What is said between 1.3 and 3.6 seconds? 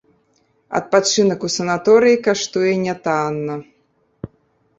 у санаторыі каштуе нятанна.